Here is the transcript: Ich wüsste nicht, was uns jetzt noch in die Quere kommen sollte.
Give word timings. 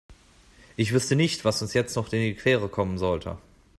Ich 0.77 0.93
wüsste 0.93 1.15
nicht, 1.15 1.45
was 1.45 1.61
uns 1.61 1.75
jetzt 1.75 1.95
noch 1.95 2.11
in 2.11 2.21
die 2.21 2.33
Quere 2.33 2.69
kommen 2.69 2.97
sollte. 2.97 3.37